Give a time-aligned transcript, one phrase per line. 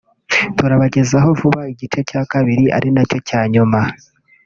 [0.57, 3.79] turabagezaho vuba n'igice cya kabiri ari nacyo cya nyuma